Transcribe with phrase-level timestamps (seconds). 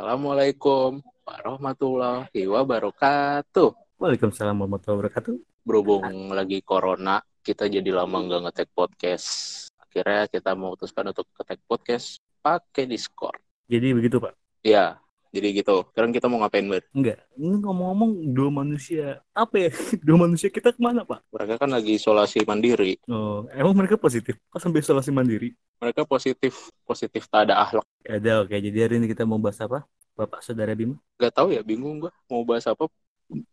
[0.00, 4.00] Assalamualaikum warahmatullahi wabarakatuh.
[4.00, 5.34] Waalaikumsalam warahmatullahi wabarakatuh.
[5.60, 9.28] Berhubung lagi corona, kita jadi lama nggak ngetek podcast.
[9.76, 13.44] Akhirnya kita memutuskan untuk ngetek podcast pakai Discord.
[13.68, 14.32] Jadi begitu Pak?
[14.64, 14.96] Ya,
[15.30, 15.86] jadi gitu.
[15.94, 16.82] Sekarang kita mau ngapain, Ber?
[16.90, 17.22] Enggak.
[17.38, 19.70] Ini ngomong-ngomong dua manusia apa ya?
[20.06, 21.22] Dua manusia kita ke mana Pak?
[21.30, 22.98] Mereka kan lagi isolasi mandiri.
[23.06, 24.36] Oh, emang mereka positif?
[24.50, 25.54] Kok sampai isolasi mandiri?
[25.78, 27.86] Mereka positif, positif tak ada akhlak.
[28.02, 28.56] Ya udah oke.
[28.58, 29.86] Jadi hari ini kita mau bahas apa?
[30.18, 30.98] Bapak Saudara Bima?
[31.16, 32.90] Gak tahu ya, bingung gua mau bahas apa.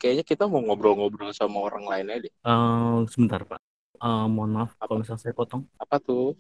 [0.02, 2.34] Kayaknya kita mau ngobrol-ngobrol sama orang lain aja deh.
[2.34, 3.62] Eh, sebentar Pak.
[4.02, 5.64] Eh, mohon maaf kalau misalnya saya potong.
[5.78, 6.34] Apa tuh?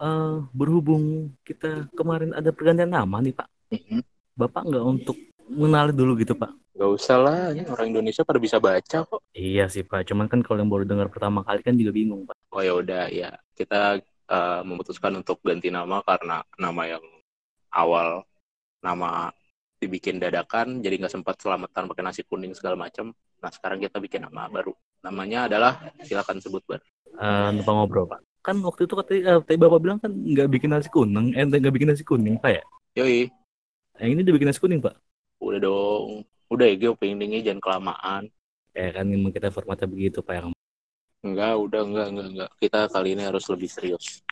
[0.00, 3.48] Eh, berhubung kita kemarin ada pergantian nama nih Pak.
[3.70, 4.00] Mhm.
[4.40, 5.16] Bapak nggak untuk
[5.50, 6.50] mengenali dulu gitu Pak?
[6.80, 9.20] Gak usah lah, ini orang Indonesia pada bisa baca kok.
[9.36, 10.08] Iya sih Pak.
[10.08, 12.32] Cuman kan kalau yang baru dengar pertama kali kan juga bingung Pak.
[12.56, 14.00] Oh ya udah ya, kita
[14.32, 17.04] eh, memutuskan untuk ganti nama karena nama yang
[17.76, 18.24] awal
[18.80, 19.28] nama
[19.80, 23.12] dibikin dadakan, jadi nggak sempat selamatan pakai nasi kuning segala macam.
[23.40, 24.72] Nah sekarang kita bikin nama baru.
[25.04, 26.80] Namanya adalah silakan sebut ber.
[27.16, 28.20] Eh, numpang ngobrol Pak.
[28.40, 31.74] Kan waktu itu katanya, eh, tadi Bapak bilang kan nggak bikin nasi kuning, eh nggak
[31.76, 32.62] bikin nasi kuning Pak ya?
[33.00, 33.28] Yoi,
[34.00, 34.94] Yang ini udah bikin nasi kuning Pak.
[35.40, 36.24] udah dong.
[36.50, 38.22] Udah ya, gue openingnya jangan kelamaan.
[38.74, 40.48] Ya kan memang kita formatnya begitu Pak yang
[41.20, 42.50] Enggak, udah enggak, enggak, enggak.
[42.56, 44.24] Kita kali ini harus lebih serius.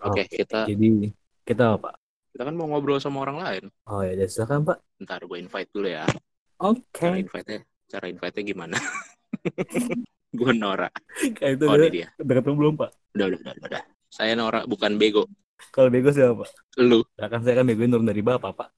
[0.00, 1.10] Oke, kita Jadi
[1.44, 1.94] kita apa Pak?
[2.30, 3.64] kita kan mau ngobrol sama orang lain.
[3.90, 4.78] Oh ya, silakan Pak.
[5.02, 6.06] Ntar gue invite dulu ya.
[6.62, 6.86] Oke.
[6.94, 7.60] Cara invite-nya,
[7.90, 8.76] cara invite-nya gimana?
[10.38, 10.88] gue Nora.
[11.36, 12.08] Kayak itu Oh, udah, dia.
[12.22, 12.90] udah ketemu belum Pak?
[13.18, 13.82] Udah, udah, udah, udah.
[14.08, 15.26] Saya Nora, bukan bego.
[15.68, 16.48] Kalau bego siapa Pak?
[16.80, 17.04] Lu.
[17.20, 18.68] Nah, kan saya kan begoin turun dari Bapak Pak.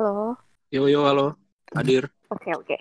[0.00, 0.40] Halo.
[0.72, 1.36] Yo, yo, halo.
[1.76, 2.08] Hadir.
[2.32, 2.76] Oke oke.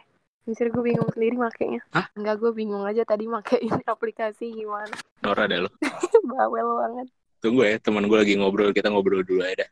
[0.47, 1.83] Jujur gue bingung sendiri makainya.
[1.91, 2.07] Hah?
[2.15, 4.95] Enggak gue bingung aja tadi make ini aplikasi gimana.
[5.19, 5.69] Nora dah lo.
[6.31, 7.07] Bawel banget.
[7.43, 8.71] Tunggu ya, teman gue lagi ngobrol.
[8.71, 9.69] Kita ngobrol dulu aja dah.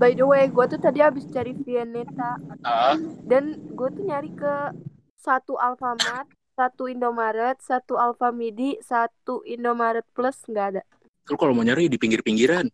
[0.00, 2.96] By the way, gue tuh tadi habis cari Vianeta Ah,
[3.28, 4.72] dan gue tuh nyari ke
[5.20, 6.24] satu Alfamart,
[6.56, 10.82] satu Indomaret, satu Alfamidi, satu Indomaret Plus nggak ada.
[11.30, 12.66] Lu kalau mau nyari di pinggir-pinggiran.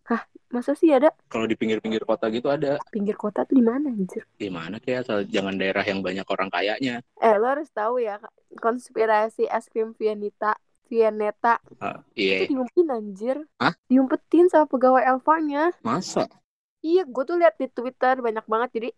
[0.48, 1.12] Masa sih ada?
[1.28, 2.80] Kalau di pinggir-pinggir kota gitu ada.
[2.88, 4.24] Pinggir kota tuh di mana anjir?
[4.40, 7.04] Di mana kayak asal jangan daerah yang banyak orang kayanya.
[7.20, 8.16] Eh lo harus tahu ya
[8.56, 10.56] konspirasi es krim Vianeta,
[10.88, 12.48] Vianeta Ah, itu iya.
[12.48, 13.36] diumpetin anjir.
[13.60, 13.74] Hah?
[13.90, 15.74] Diumpetin sama pegawai Elfanya.
[15.84, 16.24] Masa?
[16.80, 18.88] Iya, gue tuh lihat di Twitter banyak banget jadi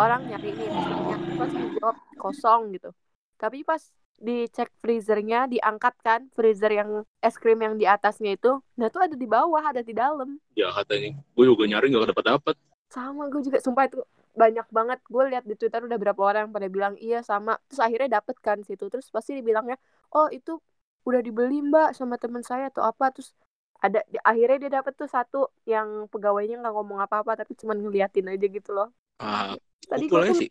[0.00, 2.90] orang nyari pesennya pas dijawab kosong gitu.
[3.36, 3.80] Tapi pas
[4.18, 6.90] dicek freezernya diangkat kan freezer yang
[7.22, 10.38] es krim yang di atasnya itu, nah tuh ada di bawah ada di dalam.
[10.58, 11.14] Ya katanya.
[11.38, 12.54] Gue juga nyari gak dapat-dapat.
[12.90, 14.00] Sama gue juga sumpah itu
[14.38, 17.82] banyak banget gue lihat di Twitter udah berapa orang yang pada bilang iya sama terus
[17.82, 19.74] akhirnya dapet kan situ terus pasti dibilangnya
[20.14, 20.62] oh itu
[21.02, 23.34] udah dibeli mbak sama teman saya atau apa terus
[23.82, 28.30] ada di- akhirnya dia dapet tuh satu yang pegawainya nggak ngomong apa-apa tapi cuma ngeliatin
[28.30, 29.58] aja gitu loh Ah,
[29.90, 30.48] Tadi aja tuh sih.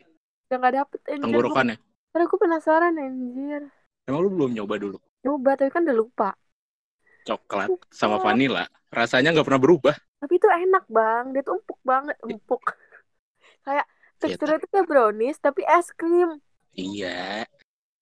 [0.52, 1.76] udah nggak dapet anjir Gua- Tenggorokannya.
[2.18, 3.62] Karena gue penasaran anjir
[4.02, 4.98] Emang lu belum nyoba dulu?
[5.20, 6.30] coba tapi kan udah lupa
[7.22, 8.64] Coklat sama vanilla.
[8.88, 9.94] Rasanya nggak pernah berubah.
[10.18, 12.62] tapi itu enak bang dia tuh empuk banget empuk
[13.68, 13.86] kayak
[14.18, 16.42] teksturnya tuh kayak brownies tapi es krim
[16.74, 17.46] Iya.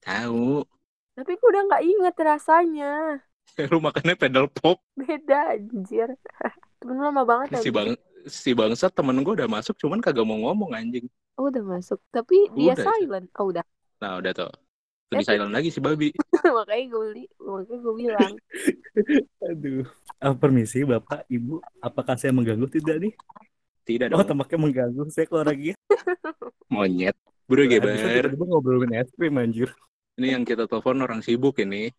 [0.00, 0.65] Tahu.
[1.12, 3.21] tapi gue udah nggak inget rasanya
[3.72, 4.81] lu makannya pedal pop.
[4.97, 6.09] beda anjir
[6.81, 7.93] temen lama banget Si bang
[8.26, 11.05] si bangsat temen gue udah masuk cuman kagak mau ngomong anjing.
[11.37, 13.65] oh udah masuk tapi dia Udah, silent oh udah
[13.99, 14.53] Nah udah tuh.
[15.07, 16.11] Lebih Eh, silent lagi si babi.
[16.59, 18.33] makanya gue beli makanya gue bilang
[19.51, 19.84] Aduh.
[20.19, 23.12] Ah, permisi Bapak, Ibu, apakah saya mengganggu tidak nih?
[23.87, 24.35] Tidak Oh, dong.
[24.35, 25.06] tampaknya mengganggu.
[25.09, 25.77] Saya keluar lagi ya.
[26.75, 27.15] Monyet.
[27.47, 27.95] Bro Bisa Geber.
[28.27, 29.71] tiba-tiba ngobrolin es krim anjir.
[30.19, 31.93] Ini yang kita telepon orang sibuk ini.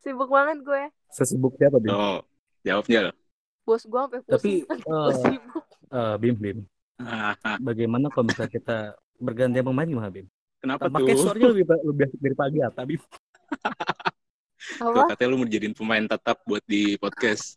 [0.00, 0.82] sibuk banget gue
[1.12, 1.92] Sesibuk siapa, Bim?
[1.92, 2.24] Tuh.
[2.64, 3.14] Jawabnya loh.
[3.60, 6.58] bos gue sampai pusing Tapi, gue sibuk eh, Bim, Bim.
[6.96, 7.56] Ah, ah.
[7.60, 8.76] Bagaimana kalau misalnya kita
[9.20, 10.24] bergantian pemain gimana, Bim?
[10.60, 11.22] Kenapa Tampaknya tuh?
[11.24, 12.58] suaranya lebih, lebih asik dari pagi?
[12.60, 13.04] Tuh,
[14.92, 17.56] apa katanya lu mau jadiin pemain tetap buat di podcast.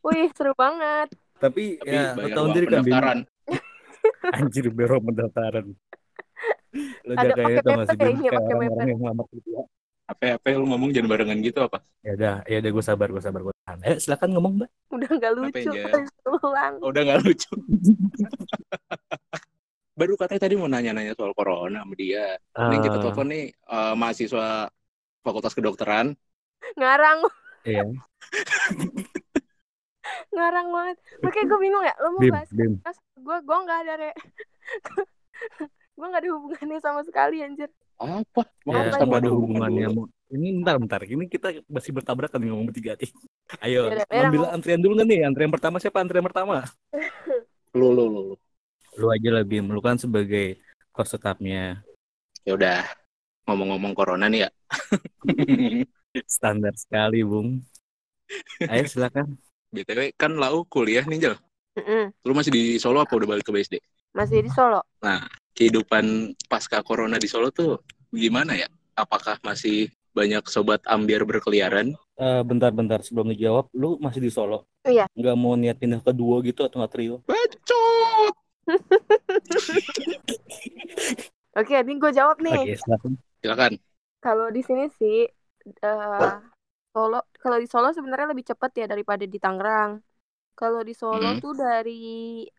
[0.00, 1.08] wih seru banget
[1.38, 3.18] Tapi, Tapi ya, bayar tahu uang sendiri kan, pendaftaran.
[4.36, 5.66] Anjir, bero pendaftaran.
[7.04, 8.00] Lo Ada jaga ya pakai tau gak paper sih, Bim?
[8.00, 9.62] kayaknya, Kayak pakai orang-orang yang ngelamar gitu ya.
[10.08, 11.78] Apa apa lu ngomong jangan barengan gitu apa?
[12.00, 13.78] Ya udah, ya udah gue sabar, gue sabar, gue tahan.
[13.82, 14.70] Eh, silakan ngomong, Mbak.
[14.88, 15.70] udah nggak lucu
[16.42, 17.52] ulang Oh, udah nggak lucu.
[19.98, 22.38] Baru katanya tadi mau nanya-nanya soal corona sama dia.
[22.54, 24.46] Ini yang kita Eh, telepon nih eh, mahasiswa
[25.20, 26.14] Fakultas Kedokteran.
[26.74, 27.22] ngarang
[27.62, 27.82] Iya,
[30.30, 32.72] ngarang banget makanya gue bingung ya lo mau Bim, bahas Bim.
[32.80, 34.10] Mas, gue gue nggak ada re
[35.98, 38.42] gue nggak ada hubungannya sama sekali anjir Apa?
[38.62, 39.90] Ya, Apa ada hubungannya.
[40.28, 41.00] Ini bentar, bentar.
[41.02, 43.10] Ini kita masih bertabrakan nih ngomong bertiga nih.
[43.58, 45.18] Ayo, Yaudah, Merah ambil mau- antrian dulu nggak nih?
[45.26, 46.62] Antrian pertama siapa antrian pertama?
[47.74, 48.22] Lu, lu, lu.
[48.98, 49.08] Lu.
[49.14, 50.58] Aja lah Bim, lu kan sebagai
[50.90, 51.80] course tetapnya.
[52.42, 52.82] Ya udah,
[53.46, 54.50] ngomong-ngomong corona nih ya.
[56.38, 57.62] Standar sekali, Bung.
[58.66, 59.38] Ayo silakan.
[59.72, 61.36] BTW kan lau kuliah nih, Jel.
[61.78, 62.10] Mm-mm.
[62.26, 63.78] Lu masih di Solo apa udah balik ke BSD?
[64.16, 64.82] Masih di Solo.
[65.54, 67.78] Kehidupan pasca corona di Solo tuh
[68.10, 68.66] gimana ya?
[68.98, 71.94] Apakah masih banyak sobat ambiar berkeliaran?
[72.18, 74.66] Eh, bentar-bentar sebelum dijawab, lu masih di Solo?
[74.82, 75.06] Iya.
[75.14, 77.22] Nggak mau niat pindah ke duo gitu atau nggak trio?
[77.22, 78.34] Bacot!
[81.58, 82.62] Oke, ini gue jawab nih.
[82.62, 83.12] Oke, silakan.
[83.42, 83.72] Silakan.
[84.24, 85.16] Kalau di sini sih
[85.84, 86.30] eh
[86.92, 89.92] Solo, kalau di Solo sebenarnya lebih cepat ya daripada di Tangerang.
[90.58, 91.40] Kalau di Solo Mhm.
[91.44, 91.92] tuh dari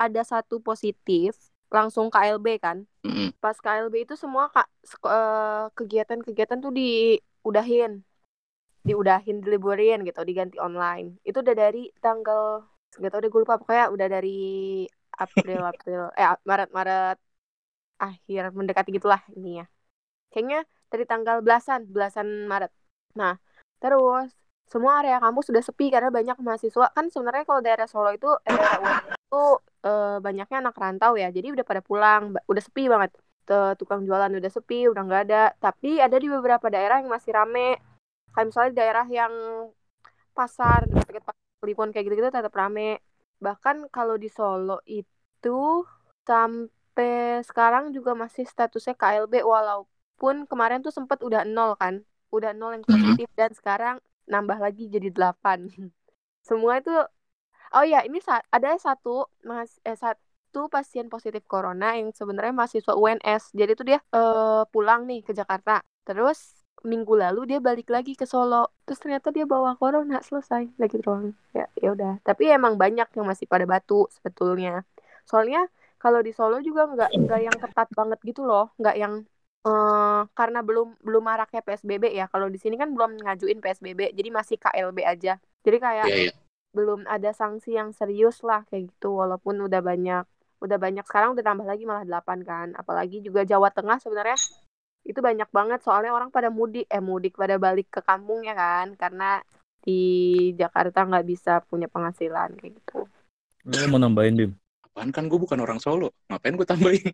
[0.06, 1.32] ada satu positif
[1.76, 2.78] langsung KLB kan.
[3.06, 3.34] Mm-mm.
[3.44, 4.68] Pas KLB itu semua kak
[5.16, 7.92] eh, kegiatan-kegiatan tuh diudahin,
[8.88, 11.08] diudahin, diliburin gitu, diganti online.
[11.28, 12.42] Itu udah dari tanggal
[13.00, 14.30] nggak tahu deh gue lupa pokoknya udah dari
[15.20, 16.02] April April.
[16.16, 17.18] Eh Maret Maret.
[18.00, 19.66] Akhir mendekati gitulah ini ya.
[20.32, 22.72] Kayaknya dari tanggal belasan belasan Maret.
[23.20, 23.36] Nah
[23.84, 24.32] terus
[24.70, 26.94] semua area kampus sudah sepi karena banyak mahasiswa.
[26.96, 29.44] Kan sebenarnya kalau daerah Solo itu daerah itu
[29.84, 31.28] eh, banyaknya anak rantau ya.
[31.34, 33.12] Jadi udah pada pulang udah sepi banget.
[33.82, 35.44] Tukang jualan udah sepi udah nggak ada.
[35.58, 37.82] Tapi ada di beberapa daerah yang masih rame.
[38.30, 39.34] Kayak misalnya daerah yang
[40.38, 43.04] pasar dekat pasar kayak gitu-gitu tetap rame
[43.46, 45.50] bahkan kalau di Solo itu
[46.28, 52.04] sampai sekarang juga masih statusnya KLB walaupun kemarin tuh sempat udah nol kan
[52.36, 53.96] udah nol yang positif dan sekarang
[54.30, 55.60] nambah lagi jadi delapan.
[56.50, 56.92] Semua itu
[57.76, 62.94] oh ya ini sa- ada satu mas eh satu pasien positif corona yang sebenarnya mahasiswa
[62.98, 65.82] UNS jadi tuh dia eh, pulang nih ke Jakarta.
[66.08, 68.72] Terus minggu lalu dia balik lagi ke Solo.
[68.88, 70.72] Terus ternyata dia bawa corona selesai.
[70.80, 72.24] Lagi doang ya ya udah.
[72.24, 74.84] Tapi emang banyak yang masih pada batu sebetulnya.
[75.28, 75.68] Soalnya
[76.00, 78.72] kalau di Solo juga nggak nggak yang ketat banget gitu loh.
[78.80, 79.14] Nggak yang
[79.60, 82.26] eh karena belum belum maraknya PSBB ya.
[82.32, 85.36] Kalau di sini kan belum ngajuin PSBB jadi masih KLB aja.
[85.66, 86.34] Jadi kayak Iya, iya.
[86.72, 89.20] belum ada sanksi yang serius lah kayak gitu.
[89.20, 90.24] Walaupun udah banyak
[90.64, 91.04] udah banyak.
[91.04, 92.68] Sekarang udah tambah lagi malah 8 kan.
[92.80, 94.40] Apalagi juga Jawa Tengah sebenarnya
[95.10, 98.94] itu banyak banget soalnya orang pada mudik eh mudik pada balik ke kampung ya kan
[98.94, 99.42] karena
[99.82, 100.02] di
[100.54, 103.10] Jakarta nggak bisa punya penghasilan kayak gitu
[103.66, 104.52] Lu mau nambahin, Bim?
[104.88, 106.16] Apaan kan gue bukan orang Solo.
[106.32, 107.12] Ngapain gue tambahin?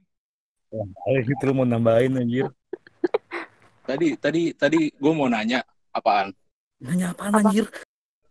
[1.04, 2.48] Ayo, itu lu mau nambahin, anjir.
[3.90, 6.34] Tadi tadi tadi gue mau nanya apaan?
[6.80, 7.50] Nanya apaan, Apa?
[7.50, 7.66] anjir?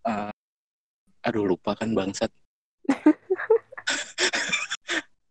[0.03, 0.33] Eh,
[1.23, 2.31] aduh lupa kan bangsat.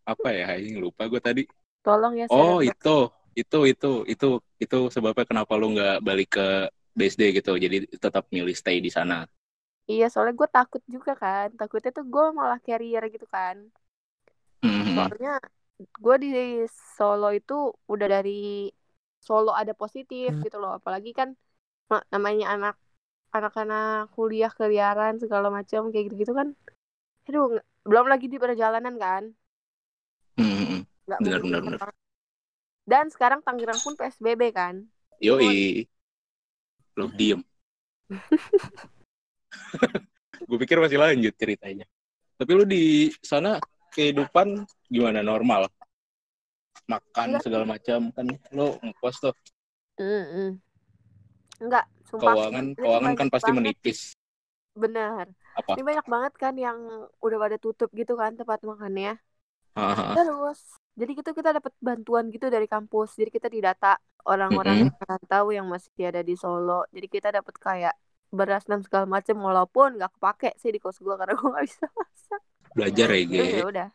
[0.04, 0.56] Apa ya?
[0.56, 1.42] Ini lupa gue tadi.
[1.80, 2.96] tolong ya Oh saya itu
[3.40, 4.26] itu itu itu
[4.62, 6.42] itu sebabnya kenapa lu nggak balik ke
[6.98, 7.50] BSD gitu.
[7.64, 9.14] Jadi tetap milih stay di sana.
[9.92, 13.56] iya soalnya gue takut juga kan takutnya tuh gue malah carrier gitu kan
[14.62, 15.14] Mhm.
[15.14, 15.30] soalnya
[16.04, 16.28] gue di
[16.96, 17.52] Solo itu
[17.92, 18.30] udah dari
[19.26, 21.28] Solo ada positif gitu loh apalagi kan
[21.90, 22.74] ma- namanya anak
[23.36, 23.82] anak-anak
[24.16, 26.48] kuliah keliaran segala macam kayak gitu-gitu kan
[27.28, 27.44] aduh
[27.90, 29.24] belum lagi di perjalanan kan
[30.38, 30.86] Mhm.
[31.06, 31.80] nggak Benar, benar, benar.
[32.84, 34.84] Dan sekarang Tangerang pun PSBB kan
[35.18, 35.88] Yoi.
[36.94, 37.42] Lu diem.
[40.48, 41.86] gue pikir masih lanjut ceritanya.
[42.36, 43.56] Tapi lu di sana
[43.94, 45.70] kehidupan gimana normal?
[46.84, 47.42] Makan Enggak.
[47.46, 49.34] segala macam kan lu ngekos tuh.
[49.96, 50.58] Mm-mm.
[51.62, 53.58] enggak sumpah Keuangan keuangan kan pasti banget.
[53.62, 54.00] menipis.
[54.74, 55.78] benar Apa?
[55.78, 56.74] ini banyak banget kan yang
[57.22, 59.22] udah pada tutup gitu kan tempat makannya.
[60.18, 60.60] Terus,
[60.94, 63.18] jadi gitu kita dapat bantuan gitu dari kampus.
[63.18, 66.86] Jadi kita didata orang-orang yang rantau yang masih ada di Solo.
[66.94, 67.94] Jadi kita dapat kayak
[68.30, 71.86] beras dan segala macam walaupun nggak kepake sih di kos gua karena gua nggak bisa
[71.92, 72.40] masak.
[72.74, 73.44] Belajar ya, Ge.
[73.62, 73.88] ya udah.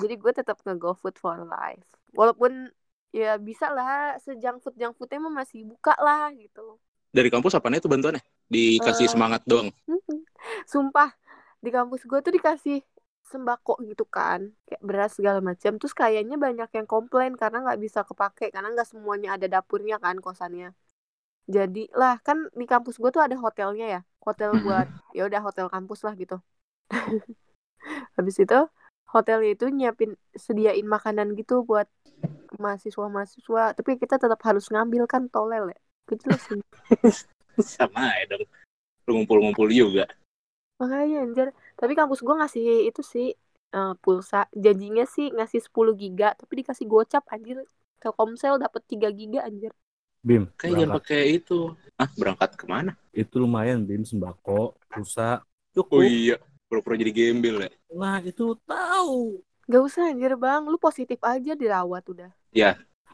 [0.00, 1.84] Jadi gue tetap nge-go food for life.
[2.16, 2.72] Walaupun
[3.12, 6.80] ya bisa lah sejang food junk foodnya mah masih buka lah gitu.
[7.12, 8.24] Dari kampus apanya itu bantuannya?
[8.48, 9.12] Dikasih Eh.
[9.12, 9.68] semangat doang.
[10.72, 11.12] Sumpah
[11.60, 12.80] di kampus gue tuh dikasih
[13.32, 14.52] sembako gitu kan.
[14.68, 15.80] Kayak beras segala macam.
[15.80, 20.20] Terus kayaknya banyak yang komplain karena nggak bisa kepake karena nggak semuanya ada dapurnya kan
[20.20, 20.76] kosannya.
[21.48, 24.00] Jadi lah kan di kampus gue tuh ada hotelnya ya.
[24.22, 24.86] Hotel buat
[25.16, 26.36] ya udah hotel kampus lah gitu.
[28.16, 28.58] Habis itu
[29.08, 31.88] hotelnya itu nyiapin sediain makanan gitu buat
[32.60, 33.74] mahasiswa-mahasiswa.
[33.74, 35.80] Tapi kita tetap harus ngambil kan tolel ya.
[36.06, 36.60] Kecil sih.
[37.76, 38.46] Sama ya dong.
[39.08, 40.06] Ngumpul-ngumpul juga.
[40.78, 41.48] Makanya anjir.
[41.82, 43.34] Tapi kampus gue ngasih itu sih
[43.74, 44.46] eh, pulsa.
[44.54, 47.58] Janjinya sih ngasih 10 giga, tapi dikasih gocap anjir.
[47.98, 49.74] Telkomsel dapat 3 giga anjir.
[50.22, 51.74] Bim, Kayak jangan pakai itu.
[51.98, 52.94] Ah, berangkat ke mana?
[53.10, 55.42] Itu lumayan, Bim, sembako, pulsa.
[55.42, 56.06] Oh Cukup.
[56.06, 56.38] iya,
[56.70, 57.70] pura-pura jadi gembel ya.
[57.90, 59.42] Nah, itu tahu.
[59.66, 62.30] Gak usah anjir bang, lu positif aja dirawat udah.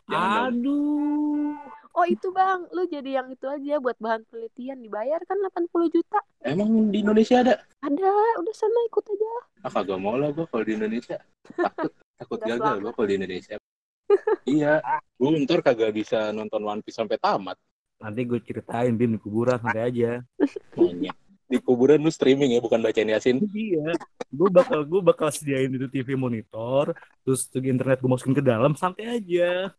[0.08, 1.56] Jangan dong.
[1.99, 6.23] Oh itu bang, lu jadi yang itu aja buat bahan penelitian dibayar kan 80 juta.
[6.47, 7.59] Emang di Indonesia ada?
[7.83, 9.31] Ada, udah sana ikut aja.
[9.67, 11.19] Ah kagak mau lah gue kalau di Indonesia.
[11.59, 13.59] Takut takut Udah gagal gue kalau di Indonesia.
[14.47, 14.78] iya,
[15.19, 17.59] gue ntar kagak bisa nonton One Piece sampai tamat.
[17.99, 20.23] Nanti gue ceritain Bim di kuburan santai aja.
[20.78, 21.19] Monyet.
[21.50, 23.43] Di kuburan lu streaming ya, bukan bacain Yasin.
[23.43, 23.99] Iya.
[24.31, 26.95] Gue bakal gue bakal sediain itu TV monitor,
[27.26, 29.75] terus tuh internet gue masukin ke dalam santai aja.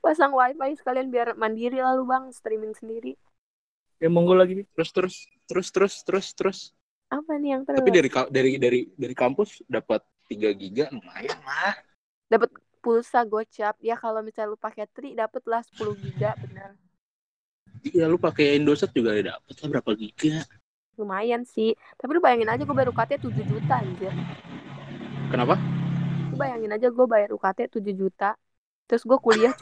[0.00, 3.14] Pasang wifi sekalian biar mandiri lalu bang, streaming sendiri.
[4.00, 4.64] Ya monggo lagi.
[4.72, 6.58] Terus terus terus terus terus terus.
[7.12, 7.78] Apa nih yang terus?
[7.82, 10.00] Tapi dari dari dari dari kampus dapat
[10.30, 11.74] 3 giga lumayan lah.
[12.30, 12.50] Dapat
[12.80, 13.76] pulsa gocap.
[13.82, 16.78] Ya kalau misalnya lu pakai tri dapet lah 10 giga bener.
[17.84, 20.46] Iya lu pakai Indosat juga dapat lah berapa giga.
[20.96, 21.76] Lumayan sih.
[22.00, 24.12] Tapi lu bayangin aja gue bayar UKT 7 juta anjir.
[25.28, 25.60] Kenapa?
[26.32, 28.32] Lu bayangin aja gue bayar UKT 7 juta.
[28.90, 29.54] Terus gue kuliah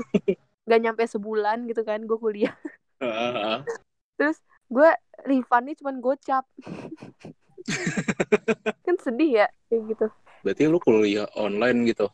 [0.64, 2.56] gak nyampe sebulan gitu kan gue kuliah.
[2.98, 3.62] Ah,
[4.68, 4.90] Gue
[5.24, 6.44] refundnya cuma gocap.
[8.84, 10.06] kan sedih ya kayak gitu.
[10.42, 12.10] Berarti lu kuliah online gitu.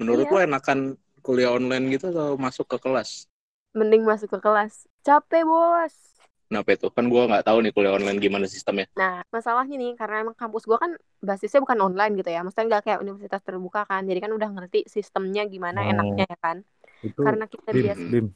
[0.00, 0.32] Menurut Iya.
[0.32, 0.78] lu enakan
[1.22, 3.28] kuliah online gitu atau masuk ke kelas?
[3.76, 4.88] Mending masuk ke kelas.
[5.04, 6.11] Capek bos.
[6.52, 6.92] Kenapa itu?
[6.92, 8.84] Kan gua nggak tahu nih kuliah online gimana sistemnya.
[8.92, 10.92] Nah, masalahnya nih, karena emang kampus gue kan
[11.24, 12.44] basisnya bukan online gitu ya.
[12.44, 14.04] Maksudnya nggak kayak universitas terbuka kan.
[14.04, 15.90] Jadi kan udah ngerti sistemnya gimana Oh.
[15.96, 16.60] enaknya ya kan.
[17.00, 18.04] Itu Karena kita Bim, biasa.
[18.12, 18.26] Bim.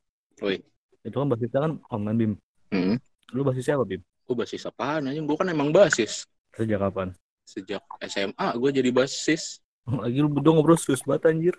[1.04, 2.32] Itu kan basisnya kan online Bim.
[2.72, 2.96] Hmm.
[3.36, 4.00] Lu basisnya apa Bim?
[4.00, 5.20] Gue basis apaan aja?
[5.20, 6.24] Gue kan emang basis.
[6.56, 7.12] Sejak kapan?
[7.44, 9.60] Sejak SMA gue jadi basis.
[9.84, 11.54] Lagi lu berdua ngobrol serius banget anjir.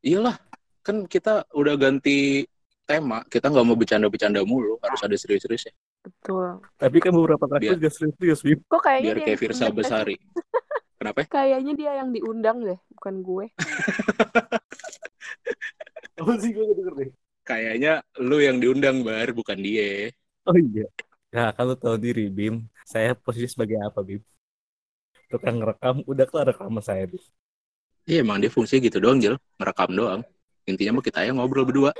[0.00, 0.40] Iyalah,
[0.80, 2.48] kan kita udah ganti
[2.90, 3.22] tema.
[3.30, 4.74] Kita nggak mau bercanda-bercanda mulu.
[4.82, 5.74] Harus ada serius-serius ya.
[6.02, 6.58] Betul.
[6.74, 8.58] Tapi kan beberapa kali Biar- gak serius Bim.
[8.66, 9.64] Kok kayaknya Biar dia kayak yang Virsa?
[9.78, 10.16] Besari.
[10.98, 11.18] Kenapa?
[11.30, 13.46] Kayaknya dia yang diundang deh, bukan gue.
[16.20, 17.10] Apa sih gue denger deh.
[17.46, 19.32] Kayaknya lu yang diundang, Bar.
[19.32, 20.12] Bukan dia.
[20.44, 20.84] Oh iya.
[21.30, 24.18] Ya kalau tahu diri Bim, saya posisi sebagai apa Bim?
[25.30, 27.22] Tukang rekam, udah kelar rekaman saya Bim.
[28.04, 29.38] Iya, emang dia fungsinya gitu doang, Jel.
[29.56, 30.20] Ngerekam doang.
[30.66, 31.94] Intinya mah kita yang ngobrol berdua.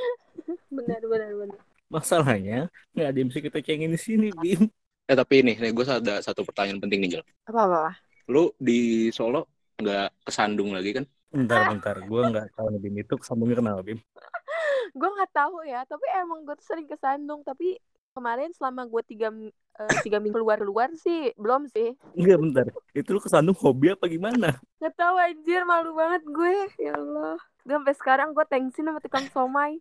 [0.71, 1.59] Benar, benar, benar.
[1.91, 4.71] Masalahnya nggak ada yang bisa kita cengin di sini Bim.
[5.11, 7.25] Eh, tapi ini, nih gue ada satu pertanyaan penting nih, Jel.
[7.51, 7.79] Apa apa?
[7.91, 7.93] apa?
[8.31, 9.51] Lu di Solo
[9.83, 11.05] nggak kesandung lagi kan?
[11.31, 13.99] Bentar bentar, gue nggak tahu nih Bim itu sambungnya kenapa Bim?
[14.99, 17.47] Gue nggak tahu ya, tapi emang gue tuh sering kesandung.
[17.47, 17.79] Tapi
[18.11, 19.31] kemarin selama gue tiga
[19.79, 21.95] eh, tiga minggu keluar keluar sih belum sih.
[22.19, 24.59] Enggak bentar, itu lu kesandung hobi apa gimana?
[24.83, 26.55] Nggak tahu anjir, malu banget gue.
[26.83, 27.39] Ya Allah.
[27.63, 29.79] Gue sampai sekarang gue tensin sama tukang somai.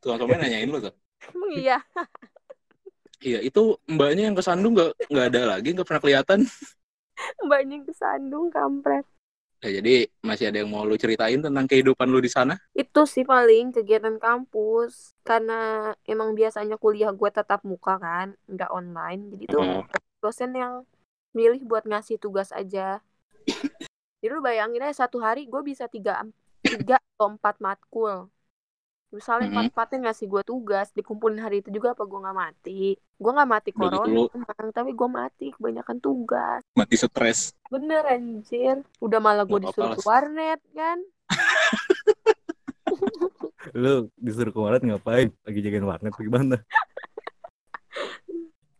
[0.00, 0.94] Tukang somai nanyain lu tuh.
[1.34, 1.78] Emang iya.
[3.20, 6.38] Iya, itu mbaknya yang kesandung nggak nggak ada lagi, nggak pernah kelihatan.
[7.44, 9.04] Mbaknya yang kesandung kampret.
[9.60, 12.56] Ya, jadi masih ada yang mau lu ceritain tentang kehidupan lu di sana?
[12.72, 15.12] Itu sih paling kegiatan kampus.
[15.20, 19.36] Karena emang biasanya kuliah gue tatap muka kan, nggak online.
[19.36, 19.84] Jadi tuh Oh.
[20.24, 20.88] dosen yang
[21.36, 23.04] milih buat ngasih tugas aja.
[24.24, 26.24] Jadi lu bayangin aja satu hari gue bisa tiga,
[26.64, 28.32] tiga atau empat matkul.
[29.10, 29.74] Misalnya Mhm.
[29.74, 32.94] empat-empatnya ngasih gue tugas, dikumpulin hari itu juga apa gue nggak mati.
[32.94, 36.62] Gue nggak mati gitu corona, emang, tapi gue mati kebanyakan tugas.
[36.78, 37.50] Mati stres.
[37.66, 38.86] Bener anjir.
[39.02, 40.98] Udah malah gue disuruh ke warnet kan.
[43.74, 45.28] Lu disuruh ke warnet ngapain?
[45.42, 46.56] Lagi jagain warnet gimana?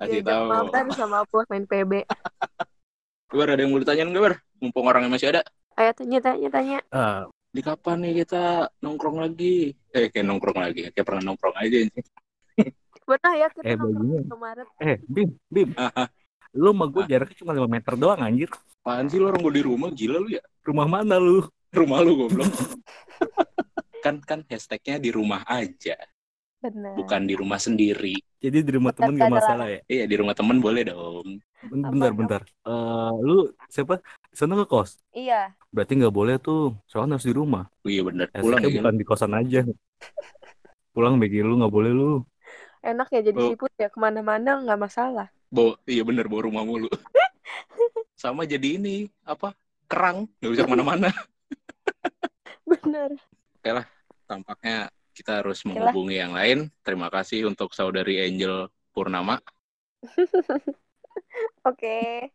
[0.00, 0.46] Kasih Diajak tahu.
[0.48, 1.92] mabar sama bos main PB.
[3.30, 4.34] Bar, ada yang mau ditanyain nggak, Bar?
[4.58, 5.42] Mumpung orangnya masih ada.
[5.76, 6.78] Ayo tanya tanya tanya.
[6.90, 9.74] Ah, Di kapan nih kita nongkrong lagi?
[9.90, 10.80] Eh, kayak nongkrong lagi.
[10.94, 12.02] Kayak pernah nongkrong aja sih.
[13.02, 14.66] Pernah ya kita Eh, nongkrong kemarin.
[14.78, 15.70] eh Bim, Bim.
[16.54, 18.50] Lu sama gue jaraknya cuma 5 meter doang anjir.
[18.80, 19.90] Apaan sih lu orang gue di rumah?
[19.90, 20.42] Gila lu ya?
[20.62, 21.42] Rumah mana lu?
[21.70, 22.50] Rumah lu goblok.
[24.04, 25.92] kan kan hashtagnya di rumah aja,
[26.58, 26.96] Bener.
[26.96, 28.16] bukan di rumah sendiri.
[28.40, 29.80] Jadi di rumah temen gak masalah ya?
[29.84, 31.36] Iya, di rumah temen boleh dong.
[31.60, 32.42] Ben- Bentar, bentar.
[32.64, 34.00] Eh, lu siapa?
[34.32, 34.96] Sana ke kos?
[35.12, 35.52] Iya.
[35.68, 36.72] Berarti nggak boleh tuh.
[36.88, 37.68] Soalnya harus di rumah.
[37.84, 38.32] Oh, iya bener.
[38.32, 38.70] Ya, Pulang ya.
[38.80, 39.60] bukan di kosan aja.
[40.96, 42.24] Pulang bagi lu nggak boleh lu.
[42.80, 43.48] Enak ya jadi Oh.
[43.52, 45.28] siput ya ke mana-mana nggak masalah.
[45.52, 46.88] Bawa, iya bener, bawa rumah mulu.
[48.22, 49.52] Sama jadi ini, apa?
[49.84, 50.32] Kerang.
[50.40, 51.08] Nggak bisa ke mana-mana.
[52.70, 53.10] Bener.
[54.30, 55.90] Tampaknya kita harus Oke lah.
[55.90, 56.58] menghubungi yang lain.
[56.86, 59.42] Terima kasih untuk saudari Angel Purnama.
[61.90, 62.30] Oke.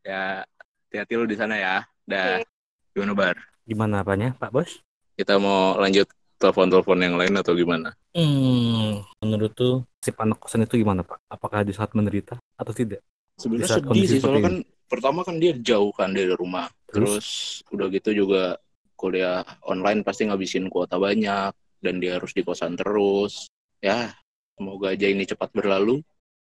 [0.00, 0.40] Ya,
[0.88, 1.84] hati-hati lu di sana ya.
[2.08, 2.40] Dah.
[2.40, 2.48] Oke.
[2.96, 3.36] Gimana, Bar?
[3.68, 4.80] Gimana apanya, Pak Bos?
[5.12, 6.08] Kita mau lanjut
[6.40, 7.92] telepon-telepon yang lain atau gimana?
[8.16, 11.20] Hmm, menurut tuh si anak kosan itu gimana Pak?
[11.28, 13.04] Apakah di saat menderita atau tidak?
[13.36, 14.56] Sebenarnya Di saat sedih kondisi sih, soalnya seperti kan
[14.88, 18.54] pertama kan dia jauh kan dari rumah terus, udah gitu juga
[18.94, 21.50] kuliah online pasti ngabisin kuota banyak
[21.82, 23.50] dan dia harus di kosan terus
[23.82, 24.14] ya
[24.54, 25.98] semoga aja ini cepat berlalu